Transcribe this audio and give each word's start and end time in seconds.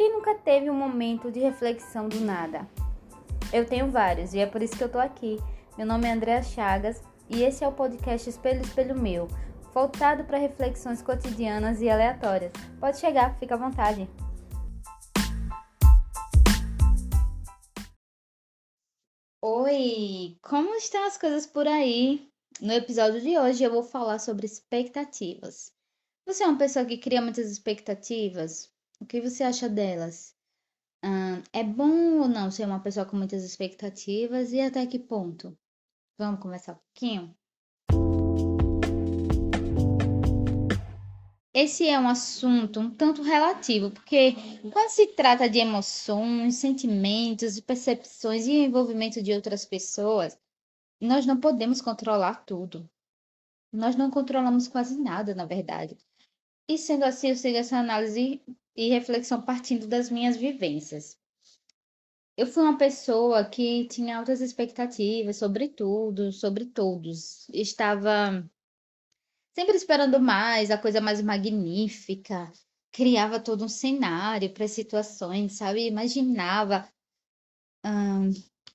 Quem 0.00 0.12
nunca 0.12 0.34
teve 0.34 0.70
um 0.70 0.74
momento 0.74 1.30
de 1.30 1.40
reflexão 1.40 2.08
do 2.08 2.20
nada? 2.20 2.66
Eu 3.52 3.66
tenho 3.66 3.90
vários 3.90 4.32
e 4.32 4.38
é 4.38 4.46
por 4.46 4.62
isso 4.62 4.74
que 4.74 4.82
eu 4.82 4.88
tô 4.88 4.98
aqui. 4.98 5.36
Meu 5.76 5.86
nome 5.86 6.08
é 6.08 6.12
Andréa 6.12 6.42
Chagas 6.42 7.02
e 7.28 7.42
esse 7.42 7.62
é 7.62 7.68
o 7.68 7.72
podcast 7.72 8.26
Espelho 8.30 8.62
Espelho 8.62 8.98
Meu, 8.98 9.28
voltado 9.74 10.24
para 10.24 10.38
reflexões 10.38 11.02
cotidianas 11.02 11.82
e 11.82 11.90
aleatórias. 11.90 12.50
Pode 12.80 12.98
chegar, 12.98 13.38
fica 13.38 13.56
à 13.56 13.58
vontade. 13.58 14.08
Oi, 19.42 20.38
como 20.40 20.76
estão 20.76 21.04
as 21.04 21.18
coisas 21.18 21.46
por 21.46 21.68
aí? 21.68 22.26
No 22.58 22.72
episódio 22.72 23.20
de 23.20 23.38
hoje 23.38 23.64
eu 23.64 23.70
vou 23.70 23.82
falar 23.82 24.18
sobre 24.18 24.46
expectativas. 24.46 25.74
Você 26.24 26.42
é 26.42 26.46
uma 26.46 26.56
pessoa 26.56 26.86
que 26.86 26.96
cria 26.96 27.20
muitas 27.20 27.50
expectativas? 27.50 28.72
O 29.00 29.06
que 29.06 29.20
você 29.20 29.42
acha 29.42 29.68
delas? 29.68 30.36
é 31.54 31.64
bom 31.64 32.20
ou 32.20 32.28
não 32.28 32.50
ser 32.50 32.66
uma 32.66 32.80
pessoa 32.80 33.06
com 33.06 33.16
muitas 33.16 33.42
expectativas 33.42 34.52
e 34.52 34.60
até 34.60 34.86
que 34.86 34.98
ponto? 34.98 35.56
Vamos 36.18 36.40
conversar 36.40 36.72
um 36.72 36.76
pouquinho? 36.76 37.34
Esse 41.54 41.88
é 41.88 41.98
um 41.98 42.08
assunto 42.08 42.78
um 42.78 42.90
tanto 42.90 43.22
relativo, 43.22 43.90
porque 43.90 44.34
quando 44.70 44.90
se 44.90 45.06
trata 45.08 45.48
de 45.48 45.58
emoções, 45.58 46.56
sentimentos, 46.56 47.58
percepções 47.60 48.46
e 48.46 48.52
envolvimento 48.52 49.22
de 49.22 49.32
outras 49.32 49.64
pessoas, 49.64 50.38
nós 51.00 51.24
não 51.24 51.40
podemos 51.40 51.80
controlar 51.80 52.44
tudo. 52.44 52.88
Nós 53.72 53.96
não 53.96 54.10
controlamos 54.10 54.68
quase 54.68 55.00
nada, 55.00 55.34
na 55.34 55.46
verdade. 55.46 55.96
E 56.68 56.78
sendo 56.78 57.04
assim, 57.04 57.30
eu 57.30 57.36
sigo 57.36 57.56
essa 57.56 57.78
análise 57.78 58.40
e 58.76 58.88
reflexão 58.88 59.42
partindo 59.42 59.86
das 59.86 60.10
minhas 60.10 60.36
vivências. 60.36 61.18
Eu 62.36 62.46
fui 62.46 62.62
uma 62.62 62.78
pessoa 62.78 63.44
que 63.44 63.86
tinha 63.88 64.16
altas 64.16 64.40
expectativas 64.40 65.36
sobre 65.36 65.68
tudo, 65.68 66.32
sobre 66.32 66.64
todos. 66.66 67.46
Estava 67.50 68.48
sempre 69.54 69.76
esperando 69.76 70.18
mais, 70.18 70.70
a 70.70 70.78
coisa 70.78 71.00
mais 71.00 71.20
magnífica. 71.20 72.50
Criava 72.92 73.38
todo 73.38 73.64
um 73.64 73.68
cenário 73.68 74.52
para 74.54 74.66
situações, 74.66 75.52
sabe? 75.58 75.86
Imaginava 75.86 76.88
hum, 77.84 78.30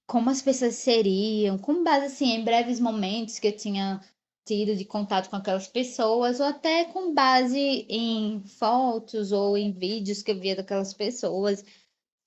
como 0.06 0.30
as 0.30 0.42
pessoas 0.42 0.76
seriam, 0.76 1.58
com 1.58 1.84
base 1.84 2.06
assim 2.06 2.32
em 2.32 2.44
breves 2.44 2.80
momentos 2.80 3.40
que 3.40 3.48
eu 3.48 3.56
tinha 3.56 4.00
tido 4.46 4.76
de 4.76 4.86
contato 4.86 5.30
com 5.30 5.36
aquelas 5.36 5.68
pessoas, 5.68 6.40
ou 6.40 6.46
até 6.46 6.86
com 6.86 7.14
base 7.14 7.60
em 7.90 8.44
fotos 8.46 9.32
ou 9.32 9.58
em 9.58 9.72
vídeos 9.74 10.22
que 10.22 10.32
eu 10.32 10.40
via 10.40 10.56
daquelas 10.56 10.94
pessoas. 10.94 11.64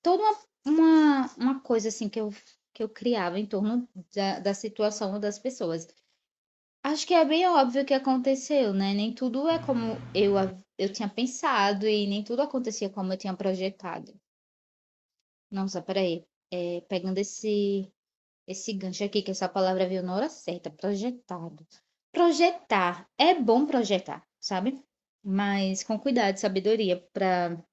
Toda 0.03 0.23
uma, 0.23 0.39
uma, 0.67 1.35
uma 1.37 1.61
coisa 1.61 1.89
assim 1.89 2.09
que 2.09 2.21
eu, 2.21 2.31
que 2.75 2.83
eu 2.83 2.89
criava 2.89 3.39
em 3.39 3.47
torno 3.47 3.89
da, 4.15 4.41
da 4.41 4.55
situação 4.55 5.19
das 5.21 5.39
pessoas. 5.39 5.87
Acho 6.83 7.07
que 7.07 7.15
é 7.15 7.25
bem 7.25 7.47
óbvio 7.47 7.83
o 7.83 7.85
que 7.87 7.95
aconteceu, 7.95 8.73
né? 8.73 8.95
Nem 8.95 9.15
tudo 9.15 9.49
é 9.49 9.59
como 9.59 9.97
eu, 10.15 10.35
eu 10.77 10.93
tinha 10.93 11.09
pensado 11.09 11.87
e 11.87 12.07
nem 12.07 12.25
tudo 12.25 12.43
acontecia 12.43 12.91
como 12.91 13.13
eu 13.13 13.17
tinha 13.17 13.35
projetado. 13.37 14.13
Nossa, 15.51 15.81
peraí. 15.83 16.25
É, 16.51 16.81
pegando 16.89 17.19
esse, 17.19 17.93
esse 18.47 18.73
gancho 18.73 19.05
aqui, 19.05 19.23
que 19.23 19.31
essa 19.31 19.49
palavra 19.49 19.89
veio 19.89 20.03
na 20.03 20.17
hora 20.17 20.29
certa, 20.29 20.71
projetado 20.71 21.67
projetar. 22.19 23.09
É 23.17 23.33
bom 23.33 23.65
projetar, 23.65 24.27
sabe? 24.41 24.83
Mas 25.23 25.85
com 25.85 25.97
cuidado 25.97 26.35
e 26.37 26.41
sabedoria 26.41 26.97
para 27.13 27.65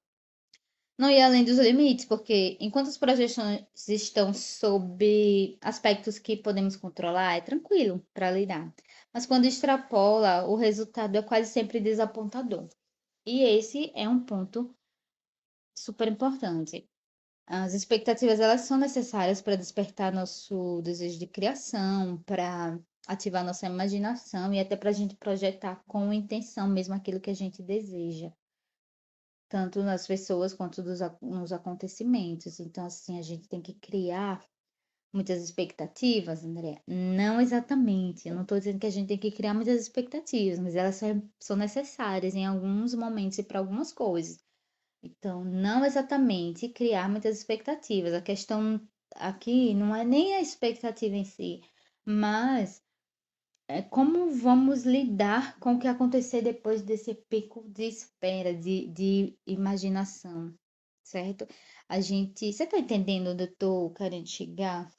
não 0.99 1.09
ir 1.09 1.21
além 1.21 1.43
dos 1.43 1.57
limites, 1.57 2.05
porque 2.05 2.55
enquanto 2.59 2.87
as 2.87 2.97
projeções 2.97 3.65
estão 3.89 4.33
sob 4.33 5.57
aspectos 5.61 6.19
que 6.19 6.37
podemos 6.37 6.75
controlar, 6.75 7.35
é 7.35 7.41
tranquilo 7.41 8.05
para 8.13 8.29
lidar. 8.29 8.71
Mas 9.11 9.25
quando 9.25 9.45
extrapola, 9.45 10.45
o 10.47 10.55
resultado 10.55 11.15
é 11.17 11.23
quase 11.23 11.51
sempre 11.51 11.79
desapontador. 11.79 12.69
E 13.25 13.41
esse 13.43 13.91
é 13.95 14.07
um 14.07 14.19
ponto 14.23 14.75
super 15.75 16.07
importante. 16.07 16.87
As 17.47 17.73
expectativas 17.73 18.39
elas 18.39 18.61
são 18.61 18.77
necessárias 18.77 19.41
para 19.41 19.55
despertar 19.55 20.13
nosso 20.13 20.81
desejo 20.83 21.17
de 21.17 21.27
criação, 21.27 22.17
para 22.27 22.79
ativar 23.07 23.43
nossa 23.43 23.67
imaginação 23.67 24.53
e 24.53 24.59
até 24.59 24.75
para 24.75 24.89
a 24.89 24.93
gente 24.93 25.15
projetar 25.15 25.83
com 25.87 26.11
intenção 26.11 26.67
mesmo 26.67 26.93
aquilo 26.93 27.19
que 27.19 27.29
a 27.29 27.35
gente 27.35 27.61
deseja, 27.61 28.31
tanto 29.49 29.83
nas 29.83 30.07
pessoas 30.07 30.53
quanto 30.53 30.81
dos, 30.81 30.99
nos 31.21 31.51
acontecimentos. 31.51 32.59
Então, 32.59 32.85
assim, 32.85 33.19
a 33.19 33.21
gente 33.21 33.47
tem 33.47 33.61
que 33.61 33.73
criar 33.73 34.43
muitas 35.13 35.41
expectativas, 35.41 36.43
André? 36.43 36.81
Não 36.87 37.39
exatamente. 37.39 38.27
Eu 38.27 38.35
não 38.35 38.41
estou 38.41 38.57
dizendo 38.57 38.79
que 38.79 38.87
a 38.87 38.91
gente 38.91 39.07
tem 39.07 39.17
que 39.17 39.31
criar 39.31 39.53
muitas 39.53 39.81
expectativas, 39.81 40.59
mas 40.59 40.75
elas 40.75 40.99
são 41.39 41.55
necessárias 41.55 42.35
em 42.35 42.45
alguns 42.45 42.93
momentos 42.93 43.37
e 43.37 43.43
para 43.43 43.59
algumas 43.59 43.93
coisas. 43.93 44.43
Então, 45.01 45.45
não 45.45 45.85
exatamente 45.85 46.67
criar 46.69 47.07
muitas 47.07 47.37
expectativas. 47.37 48.13
A 48.13 48.21
questão 48.21 48.81
aqui 49.15 49.73
não 49.73 49.95
é 49.95 50.03
nem 50.03 50.33
a 50.33 50.41
expectativa 50.41 51.15
em 51.15 51.23
si, 51.23 51.61
mas 52.03 52.83
é, 53.67 53.81
como 53.81 54.31
vamos 54.31 54.83
lidar 54.83 55.59
com 55.59 55.75
o 55.75 55.79
que 55.79 55.87
acontecer 55.87 56.41
depois 56.41 56.81
desse 56.81 57.15
pico 57.15 57.63
de 57.69 57.83
espera, 57.85 58.53
de, 58.53 58.87
de 58.87 59.37
imaginação, 59.45 60.53
certo? 61.03 61.47
A 61.89 61.99
gente. 61.99 62.51
Você 62.53 62.65
tá 62.67 62.77
entendendo 62.77 63.29
onde 63.31 63.43
eu 63.45 63.55
tô 63.55 63.91
querendo 63.91 64.27
chegar? 64.27 64.91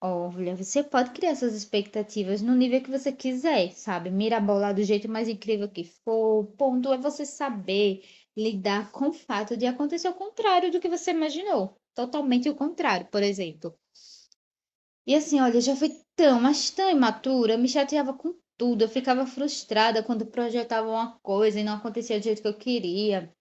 Olha, 0.00 0.54
você 0.56 0.82
pode 0.82 1.10
criar 1.12 1.34
suas 1.36 1.54
expectativas 1.54 2.40
no 2.42 2.54
nível 2.54 2.80
que 2.82 2.90
você 2.90 3.12
quiser, 3.12 3.72
sabe? 3.72 4.10
Mirabolar 4.10 4.74
do 4.74 4.82
jeito 4.84 5.08
mais 5.08 5.28
incrível 5.28 5.68
que 5.68 5.84
for. 5.84 6.40
O 6.40 6.44
ponto 6.44 6.92
é 6.92 6.98
você 6.98 7.24
saber 7.26 8.02
lidar 8.36 8.90
com 8.92 9.08
o 9.08 9.12
fato 9.12 9.56
de 9.56 9.66
acontecer 9.66 10.08
o 10.08 10.14
contrário 10.14 10.70
do 10.70 10.80
que 10.80 10.88
você 10.88 11.10
imaginou. 11.10 11.76
Totalmente 11.94 12.48
o 12.48 12.54
contrário, 12.54 13.08
por 13.10 13.22
exemplo. 13.24 13.76
E 15.08 15.14
assim, 15.14 15.40
olha, 15.40 15.58
já 15.58 15.74
fui 15.74 15.90
tão, 16.14 16.38
mas 16.38 16.68
tão 16.68 16.90
imatura, 16.90 17.54
eu 17.54 17.58
me 17.58 17.66
chateava 17.66 18.12
com 18.12 18.34
tudo, 18.58 18.84
eu 18.84 18.88
ficava 18.90 19.24
frustrada 19.24 20.02
quando 20.02 20.26
projetava 20.26 20.86
uma 20.86 21.18
coisa 21.20 21.58
e 21.58 21.64
não 21.64 21.76
acontecia 21.76 22.20
do 22.20 22.22
jeito 22.24 22.42
que 22.42 22.48
eu 22.48 22.52
queria. 22.52 23.34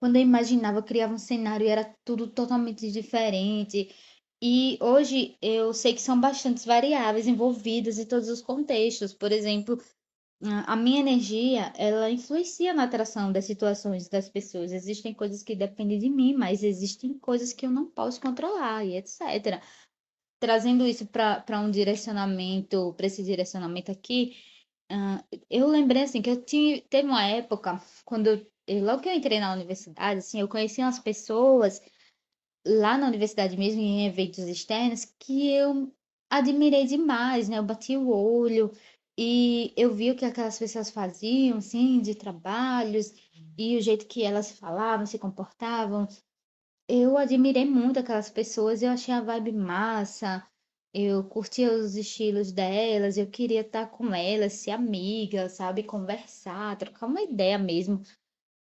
Quando 0.00 0.14
eu 0.14 0.22
imaginava, 0.22 0.78
eu 0.78 0.84
criava 0.84 1.12
um 1.12 1.18
cenário 1.18 1.66
e 1.66 1.68
era 1.68 1.92
tudo 2.04 2.28
totalmente 2.28 2.88
diferente. 2.88 3.92
E 4.40 4.78
hoje 4.80 5.36
eu 5.42 5.74
sei 5.74 5.92
que 5.92 6.00
são 6.00 6.20
bastantes 6.20 6.64
variáveis 6.64 7.26
envolvidas 7.26 7.98
em 7.98 8.06
todos 8.06 8.28
os 8.28 8.40
contextos. 8.40 9.12
Por 9.12 9.32
exemplo, 9.32 9.76
a 10.68 10.76
minha 10.76 11.00
energia, 11.00 11.72
ela 11.76 12.08
influencia 12.12 12.72
na 12.72 12.84
atração 12.84 13.32
das 13.32 13.44
situações 13.44 14.08
das 14.08 14.28
pessoas. 14.28 14.70
Existem 14.70 15.12
coisas 15.14 15.42
que 15.42 15.56
dependem 15.56 15.98
de 15.98 16.08
mim, 16.08 16.32
mas 16.32 16.62
existem 16.62 17.18
coisas 17.18 17.52
que 17.52 17.66
eu 17.66 17.72
não 17.72 17.86
posso 17.86 18.20
controlar 18.20 18.84
e 18.84 18.96
etc 18.96 19.60
trazendo 20.40 20.86
isso 20.86 21.06
para 21.06 21.60
um 21.60 21.70
direcionamento, 21.70 22.94
para 22.96 23.06
esse 23.06 23.22
direcionamento 23.22 23.92
aqui, 23.92 24.36
uh, 24.90 25.38
eu 25.50 25.68
lembrei 25.68 26.02
assim 26.04 26.22
que 26.22 26.30
eu 26.30 26.42
tinha, 26.42 26.80
teve 26.88 27.06
uma 27.06 27.24
época, 27.24 27.80
quando 28.04 28.26
eu, 28.66 28.84
logo 28.84 29.02
que 29.02 29.08
eu 29.08 29.14
entrei 29.14 29.38
na 29.38 29.52
universidade, 29.52 30.20
assim, 30.20 30.40
eu 30.40 30.48
conheci 30.48 30.80
umas 30.80 30.98
pessoas 30.98 31.80
lá 32.66 32.96
na 32.96 33.06
universidade 33.06 33.56
mesmo, 33.56 33.80
em 33.80 34.06
eventos 34.06 34.44
externos, 34.44 35.04
que 35.18 35.52
eu 35.52 35.92
admirei 36.30 36.86
demais, 36.86 37.48
né? 37.48 37.58
Eu 37.58 37.64
bati 37.64 37.96
o 37.96 38.08
olho 38.08 38.70
e 39.18 39.72
eu 39.76 39.94
vi 39.94 40.10
o 40.10 40.16
que 40.16 40.24
aquelas 40.24 40.58
pessoas 40.58 40.90
faziam, 40.90 41.58
assim, 41.58 42.00
de 42.00 42.14
trabalhos, 42.14 43.12
e 43.58 43.76
o 43.76 43.82
jeito 43.82 44.06
que 44.06 44.22
elas 44.22 44.52
falavam, 44.52 45.04
se 45.04 45.18
comportavam, 45.18 46.08
eu 46.90 47.16
admirei 47.16 47.64
muito 47.64 48.00
aquelas 48.00 48.28
pessoas, 48.30 48.82
eu 48.82 48.90
achei 48.90 49.14
a 49.14 49.20
vibe 49.20 49.52
massa, 49.52 50.44
eu 50.92 51.22
curtia 51.24 51.72
os 51.72 51.94
estilos 51.94 52.50
delas, 52.50 53.16
eu 53.16 53.28
queria 53.30 53.60
estar 53.60 53.86
com 53.86 54.12
elas, 54.14 54.54
ser 54.54 54.72
amiga, 54.72 55.48
sabe, 55.48 55.84
conversar, 55.84 56.76
trocar 56.76 57.06
uma 57.06 57.22
ideia 57.22 57.56
mesmo. 57.58 58.02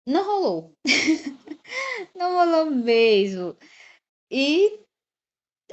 Não 0.05 0.25
rolou. 0.25 0.73
Não 2.15 2.33
rolou 2.33 2.71
mesmo. 2.71 3.57
E 4.31 4.81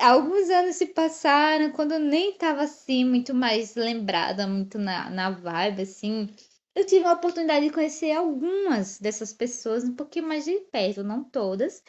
alguns 0.00 0.50
anos 0.50 0.76
se 0.76 0.87
passaram, 0.88 1.72
quando 1.72 1.93
eu 1.94 2.00
nem 2.00 2.31
estava 2.32 2.62
assim, 2.62 3.04
muito 3.04 3.34
mais 3.34 3.75
lembrada, 3.76 4.46
muito 4.46 4.78
na, 4.78 5.10
na 5.10 5.31
vibe, 5.31 5.82
assim. 5.82 6.28
Eu 6.75 6.87
tive 6.87 7.06
a 7.06 7.14
oportunidade 7.14 7.66
de 7.66 7.72
conhecer 7.72 8.12
algumas 8.12 8.98
dessas 9.00 9.32
pessoas 9.32 9.84
um 9.84 9.96
pouquinho 9.96 10.28
mais 10.28 10.44
de 10.44 10.60
perto, 10.72 11.02
não 11.02 11.25
todas 11.25 11.82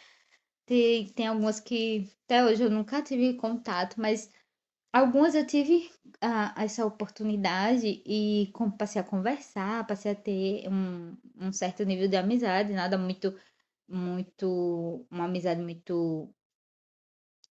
tem, 0.68 1.08
tem 1.10 1.28
algumas 1.28 1.60
que 1.60 2.12
até 2.26 2.46
hoje 2.46 2.64
eu 2.64 2.70
nunca 2.70 3.02
tive 3.02 3.36
contato, 3.36 4.00
mas 4.00 4.30
algumas 4.94 5.34
eu 5.34 5.48
tive 5.48 5.90
uh, 6.24 6.62
essa 6.62 6.86
oportunidade 6.86 8.04
e 8.06 8.52
passei 8.78 9.02
a 9.02 9.06
conversar, 9.06 9.88
passei 9.88 10.12
a 10.12 10.16
ter 10.16 10.68
um, 10.70 11.18
um 11.40 11.52
certo 11.54 11.84
nível 11.86 12.08
de 12.10 12.18
amizade, 12.18 12.74
nada 12.74 12.98
muito 12.98 13.34
muito, 13.90 15.06
uma 15.10 15.26
amizade 15.26 15.62
muito 15.62 16.30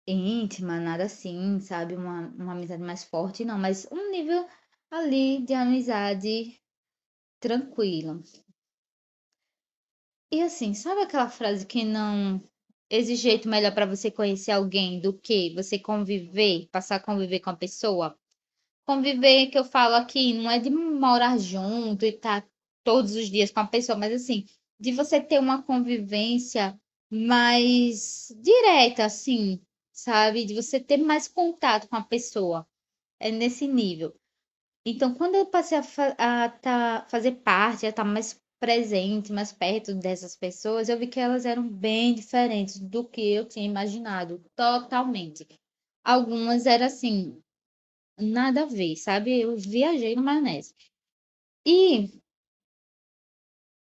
íntima, 0.08 0.80
nada 0.80 1.04
assim, 1.06 1.60
sabe? 1.60 1.96
Uma, 1.96 2.28
uma 2.30 2.54
amizade 2.54 2.82
mais 2.82 3.04
forte, 3.04 3.46
não, 3.46 3.60
mas 3.60 3.88
um 3.92 4.10
nível 4.12 4.48
ali 4.90 5.46
de 5.46 5.54
amizade 5.54 6.60
tranquilo. 7.40 8.24
E 10.32 10.42
assim, 10.42 10.74
sabe 10.74 11.02
aquela 11.02 11.30
frase 11.30 11.66
que 11.66 11.86
não 11.86 12.42
existe 12.96 13.24
jeito 13.24 13.50
melhor 13.50 13.74
para 13.74 13.86
você 13.86 14.12
conhecer 14.12 14.52
alguém 14.52 15.00
do 15.00 15.14
que 15.14 15.54
você 15.56 15.80
conviver, 15.80 16.68
passar 16.72 16.98
a 16.98 17.00
conviver 17.00 17.40
com 17.40 17.50
a 17.50 17.56
pessoa? 17.56 18.18
Conviver, 18.86 19.48
que 19.48 19.58
eu 19.58 19.66
falo 19.66 19.96
aqui, 19.96 20.34
não 20.34 20.52
é 20.52 20.60
de 20.60 20.70
morar 20.70 21.38
junto 21.40 22.06
e 22.06 22.10
estar 22.10 22.42
tá 22.42 22.48
todos 22.84 23.16
os 23.16 23.30
dias 23.30 23.52
com 23.52 23.62
a 23.62 23.68
pessoa, 23.68 23.98
mas 23.98 24.14
assim, 24.14 24.46
de 24.80 24.92
você 24.92 25.20
ter 25.20 25.40
uma 25.40 25.64
convivência 25.64 26.80
mais 27.10 28.32
direta, 28.42 29.06
assim, 29.06 29.62
sabe? 29.92 30.46
De 30.46 30.54
você 30.54 30.80
ter 30.80 30.98
mais 30.98 31.28
contato 31.28 31.88
com 31.88 31.96
a 31.96 32.04
pessoa. 32.04 32.68
É 33.20 33.32
nesse 33.32 33.68
nível. 33.68 34.14
Então, 34.86 35.14
quando 35.14 35.36
eu 35.36 35.46
passei 35.46 35.78
a, 35.78 35.84
fa 35.84 36.16
a 36.18 36.50
tá, 36.50 37.06
fazer 37.10 37.34
parte, 37.44 37.86
a 37.86 37.90
estar 37.90 38.04
tá 38.04 38.10
mais 38.10 38.40
presente, 38.64 39.34
mais 39.34 39.52
perto 39.52 39.94
dessas 39.94 40.38
pessoas, 40.38 40.88
eu 40.88 40.98
vi 40.98 41.08
que 41.08 41.20
elas 41.20 41.46
eram 41.46 41.68
bem 41.68 42.16
diferentes 42.16 42.80
do 42.80 43.04
que 43.04 43.22
eu 43.22 43.46
tinha 43.46 43.66
imaginado, 43.66 44.42
totalmente. 44.56 45.46
Algumas 46.02 46.66
eram 46.66 46.86
assim, 46.86 47.44
nada 48.18 48.64
a 48.64 48.66
ver, 48.66 48.96
sabe? 48.96 49.38
Eu 49.42 49.58
viajei 49.58 50.16
no 50.16 50.24
maionese. 50.24 50.74
E 51.68 52.23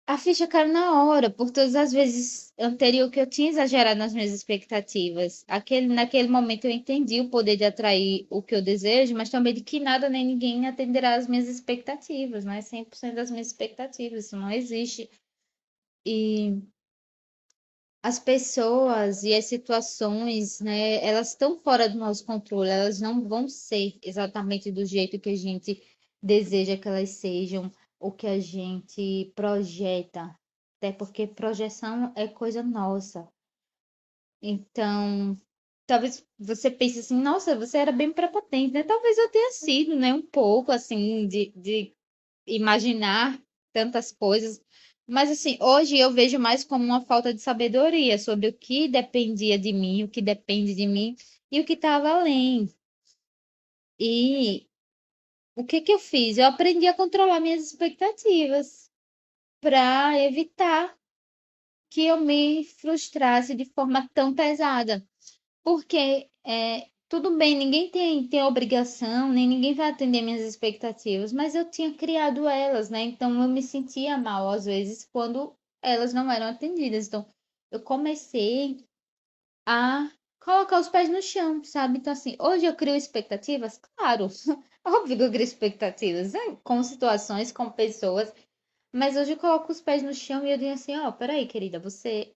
a 0.08 0.18
ficha 0.18 0.48
caiu 0.48 0.72
na 0.72 1.04
hora, 1.04 1.30
por 1.30 1.52
todas 1.52 1.76
as 1.76 1.92
vezes 1.92 2.54
anterior 2.58 3.12
que 3.12 3.20
eu 3.20 3.28
tinha 3.30 3.50
exagerado 3.50 4.00
nas 4.00 4.14
minhas 4.14 4.32
expectativas. 4.32 5.44
Aquele, 5.48 5.88
naquele 5.88 6.30
momento 6.30 6.66
eu 6.66 6.72
entendi 6.72 7.20
o 7.20 7.30
poder 7.30 7.58
de 7.58 7.66
atrair 7.66 8.26
o 8.30 8.42
que 8.42 8.56
eu 8.56 8.62
desejo, 8.62 9.14
mas 9.14 9.30
também 9.30 9.54
de 9.54 9.62
que 9.62 9.82
nada 9.82 10.10
nem 10.10 10.26
ninguém 10.26 10.66
atenderá 10.66 11.16
às 11.16 11.28
minhas 11.28 11.50
expectativas, 11.50 12.46
né? 12.46 12.62
100% 12.62 13.16
das 13.16 13.30
minhas 13.30 13.48
expectativas, 13.48 14.26
isso 14.26 14.38
não 14.38 14.50
existe. 14.50 15.10
E 16.06 16.62
as 18.02 18.18
pessoas 18.18 19.24
e 19.24 19.36
as 19.36 19.46
situações, 19.46 20.62
né, 20.62 21.04
elas 21.06 21.30
estão 21.32 21.58
fora 21.58 21.90
do 21.90 21.98
nosso 21.98 22.26
controle, 22.26 22.70
elas 22.70 23.02
não 23.02 23.28
vão 23.28 23.50
ser 23.50 24.00
exatamente 24.02 24.72
do 24.72 24.86
jeito 24.86 25.20
que 25.20 25.30
a 25.30 25.36
gente 25.36 25.84
deseja 26.24 26.78
que 26.78 26.88
elas 26.88 27.10
sejam 27.10 27.70
o 28.00 28.12
que 28.12 28.28
a 28.28 28.40
gente 28.40 29.32
projeta, 29.36 30.36
até 30.78 30.92
porque 30.92 31.28
projeção 31.28 32.14
é 32.16 32.28
coisa 32.28 32.62
nossa. 32.64 33.28
Então, 34.42 35.40
talvez 35.88 36.26
você 36.38 36.70
pense 36.70 37.00
assim, 37.00 37.20
nossa, 37.20 37.56
você 37.56 37.78
era 37.78 37.92
bem 37.92 38.12
prepotente, 38.14 38.74
né? 38.74 38.84
Talvez 38.84 39.18
eu 39.18 39.30
tenha 39.30 39.52
sido, 39.52 39.96
né? 39.96 40.14
Um 40.14 40.22
pouco 40.22 40.72
assim, 40.72 41.28
de, 41.28 41.52
de 41.56 41.96
imaginar 42.46 43.42
tantas 43.74 44.12
coisas. 44.12 44.62
Mas 45.08 45.32
assim, 45.32 45.58
hoje 45.62 45.98
eu 45.98 46.12
vejo 46.12 46.38
mais 46.38 46.64
como 46.64 46.84
uma 46.84 47.02
falta 47.02 47.34
de 47.34 47.42
sabedoria 47.42 48.20
sobre 48.20 48.50
o 48.50 48.54
que 48.54 48.88
dependia 48.88 49.58
de 49.58 49.72
mim, 49.74 50.04
o 50.04 50.10
que 50.10 50.22
depende 50.22 50.76
de 50.76 50.86
mim 50.86 51.16
e 51.52 51.62
o 51.62 51.66
que 51.66 51.74
estava 51.74 52.10
além. 52.10 52.70
E 54.00 54.68
o 55.58 55.66
que 55.66 55.82
que 55.82 55.92
eu 55.92 55.98
fiz? 56.00 56.38
Eu 56.38 56.46
aprendi 56.46 56.88
a 56.88 56.94
controlar 56.94 57.40
minhas 57.40 57.64
expectativas 57.64 58.92
para 59.60 60.18
evitar 60.20 60.96
que 61.90 62.06
eu 62.06 62.22
me 62.22 62.64
frustrasse 62.64 63.56
de 63.56 63.66
forma 63.66 64.08
tão 64.14 64.36
pesada. 64.36 65.04
Porque 65.64 66.30
é, 66.46 66.88
tudo 67.10 67.36
bem, 67.36 67.58
ninguém 67.58 67.90
tem, 67.90 68.28
tem 68.28 68.44
obrigação, 68.44 69.30
nem 69.30 69.48
ninguém 69.48 69.74
vai 69.74 69.90
atender 69.90 70.22
minhas 70.22 70.42
expectativas, 70.42 71.34
mas 71.34 71.56
eu 71.56 71.70
tinha 71.70 71.92
criado 71.92 72.48
elas, 72.48 72.92
né? 72.92 73.02
Então 73.02 73.42
eu 73.42 73.50
me 73.50 73.64
sentia 73.64 74.16
mal 74.16 74.50
às 74.50 74.66
vezes 74.66 75.10
quando 75.12 75.56
elas 75.82 76.14
não 76.14 76.32
eram 76.32 76.48
atendidas. 76.48 77.08
Então 77.08 77.26
eu 77.72 77.82
comecei 77.82 78.86
a 79.66 80.12
colocar 80.48 80.80
os 80.80 80.88
pés 80.88 81.10
no 81.10 81.22
chão, 81.22 81.62
sabe? 81.62 81.98
Então, 81.98 82.14
assim, 82.14 82.38
hoje 82.40 82.66
eu 82.66 82.74
crio 82.74 82.96
expectativas? 82.96 83.78
Claro, 83.98 84.28
óbvio 84.86 85.18
que 85.18 85.24
eu 85.24 85.30
crio 85.30 85.44
expectativas, 85.44 86.32
né? 86.32 86.40
com 86.64 86.82
situações, 86.84 87.52
com 87.52 87.70
pessoas, 87.70 88.34
mas 88.96 89.18
hoje 89.18 89.34
eu 89.34 89.38
coloco 89.38 89.70
os 89.70 89.82
pés 89.82 90.02
no 90.02 90.14
chão 90.14 90.46
e 90.46 90.52
eu 90.52 90.58
digo 90.58 90.72
assim: 90.72 90.96
ó, 90.98 91.10
oh, 91.10 91.14
peraí, 91.14 91.46
querida, 91.46 91.80
você. 91.80 92.34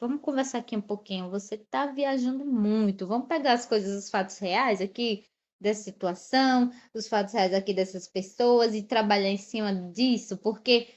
Vamos 0.00 0.20
conversar 0.20 0.58
aqui 0.58 0.76
um 0.76 0.80
pouquinho. 0.80 1.30
Você 1.30 1.56
tá 1.56 1.86
viajando 1.86 2.44
muito. 2.44 3.06
Vamos 3.06 3.26
pegar 3.26 3.54
as 3.54 3.66
coisas, 3.66 4.04
os 4.04 4.10
fatos 4.10 4.38
reais 4.38 4.80
aqui 4.80 5.24
dessa 5.60 5.82
situação, 5.82 6.70
os 6.94 7.08
fatos 7.08 7.34
reais 7.34 7.52
aqui 7.52 7.74
dessas 7.74 8.06
pessoas 8.06 8.74
e 8.74 8.82
trabalhar 8.82 9.30
em 9.30 9.38
cima 9.38 9.74
disso, 9.90 10.36
porque 10.38 10.94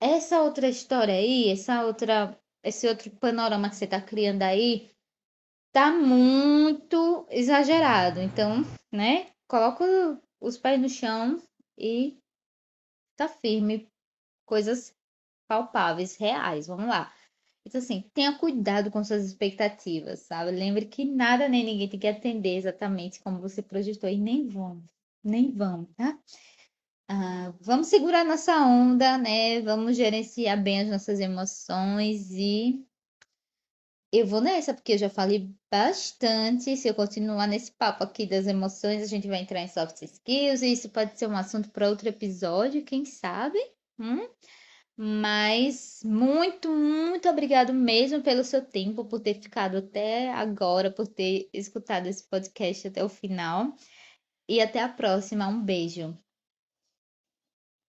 essa 0.00 0.40
outra 0.42 0.68
história 0.68 1.14
aí, 1.14 1.50
essa 1.50 1.84
outra, 1.84 2.38
esse 2.62 2.86
outro 2.88 3.10
panorama 3.10 3.68
que 3.68 3.76
você 3.76 3.86
tá 3.86 4.00
criando 4.00 4.42
aí, 4.42 4.93
tá 5.74 5.90
muito 5.92 7.26
exagerado. 7.30 8.20
Então, 8.20 8.62
né? 8.92 9.26
Coloca 9.48 9.84
os 10.40 10.56
pés 10.56 10.80
no 10.80 10.88
chão 10.88 11.42
e 11.76 12.16
tá 13.16 13.28
firme. 13.28 13.88
Coisas 14.46 14.94
palpáveis, 15.48 16.16
reais. 16.16 16.68
Vamos 16.68 16.86
lá. 16.86 17.12
Então, 17.66 17.80
assim, 17.80 18.08
tenha 18.14 18.38
cuidado 18.38 18.90
com 18.90 19.02
suas 19.02 19.24
expectativas, 19.24 20.20
sabe? 20.20 20.52
Lembre 20.52 20.86
que 20.86 21.04
nada 21.04 21.48
nem 21.48 21.64
ninguém 21.64 21.88
tem 21.88 21.98
que 21.98 22.06
atender 22.06 22.56
exatamente 22.56 23.20
como 23.20 23.40
você 23.40 23.60
projetou 23.62 24.08
e 24.08 24.18
nem 24.18 24.46
vamos, 24.46 24.84
nem 25.24 25.50
vamos, 25.50 25.88
tá? 25.96 26.18
Ah, 27.08 27.54
vamos 27.60 27.88
segurar 27.88 28.24
nossa 28.24 28.54
onda, 28.64 29.18
né? 29.18 29.62
Vamos 29.62 29.96
gerenciar 29.96 30.62
bem 30.62 30.82
as 30.82 30.88
nossas 30.88 31.20
emoções 31.20 32.30
e 32.32 32.86
eu 34.18 34.26
vou 34.26 34.40
nessa, 34.40 34.74
porque 34.74 34.92
eu 34.92 34.98
já 34.98 35.10
falei 35.10 35.50
bastante. 35.70 36.76
Se 36.76 36.88
eu 36.88 36.94
continuar 36.94 37.46
nesse 37.46 37.72
papo 37.72 38.04
aqui 38.04 38.26
das 38.26 38.46
emoções, 38.46 39.02
a 39.02 39.06
gente 39.06 39.28
vai 39.28 39.40
entrar 39.40 39.60
em 39.60 39.68
soft 39.68 40.02
skills, 40.02 40.62
e 40.62 40.72
isso 40.72 40.88
pode 40.90 41.18
ser 41.18 41.26
um 41.28 41.36
assunto 41.36 41.70
para 41.70 41.88
outro 41.88 42.08
episódio, 42.08 42.84
quem 42.84 43.04
sabe? 43.04 43.58
Hum? 43.98 44.28
Mas 44.96 46.00
muito, 46.04 46.68
muito 46.70 47.28
obrigado 47.28 47.72
mesmo 47.74 48.22
pelo 48.22 48.44
seu 48.44 48.64
tempo, 48.64 49.04
por 49.04 49.20
ter 49.20 49.34
ficado 49.34 49.78
até 49.78 50.32
agora, 50.32 50.90
por 50.90 51.06
ter 51.06 51.48
escutado 51.52 52.06
esse 52.06 52.28
podcast 52.28 52.88
até 52.88 53.02
o 53.04 53.08
final. 53.08 53.74
E 54.48 54.60
até 54.60 54.80
a 54.80 54.88
próxima. 54.88 55.48
Um 55.48 55.62
beijo. 55.62 56.16